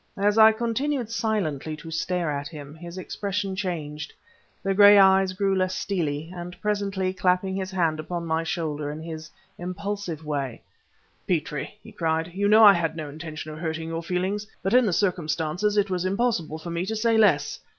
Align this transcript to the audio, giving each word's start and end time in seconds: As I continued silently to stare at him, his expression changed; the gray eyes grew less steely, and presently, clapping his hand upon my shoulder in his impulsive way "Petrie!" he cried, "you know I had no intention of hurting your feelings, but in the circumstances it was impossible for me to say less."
As 0.17 0.39
I 0.39 0.51
continued 0.51 1.11
silently 1.11 1.77
to 1.77 1.91
stare 1.91 2.31
at 2.31 2.47
him, 2.47 2.73
his 2.73 2.97
expression 2.97 3.55
changed; 3.55 4.11
the 4.63 4.73
gray 4.73 4.97
eyes 4.97 5.33
grew 5.33 5.55
less 5.55 5.75
steely, 5.75 6.33
and 6.35 6.59
presently, 6.59 7.13
clapping 7.13 7.55
his 7.55 7.69
hand 7.69 7.99
upon 7.99 8.25
my 8.25 8.43
shoulder 8.43 8.89
in 8.89 8.99
his 9.03 9.29
impulsive 9.59 10.25
way 10.25 10.63
"Petrie!" 11.27 11.77
he 11.83 11.91
cried, 11.91 12.31
"you 12.33 12.47
know 12.47 12.63
I 12.63 12.73
had 12.73 12.95
no 12.95 13.09
intention 13.09 13.51
of 13.51 13.59
hurting 13.59 13.89
your 13.89 14.01
feelings, 14.01 14.47
but 14.63 14.73
in 14.73 14.87
the 14.87 14.91
circumstances 14.91 15.77
it 15.77 15.91
was 15.91 16.03
impossible 16.03 16.57
for 16.57 16.71
me 16.71 16.83
to 16.87 16.95
say 16.95 17.15
less." 17.15 17.59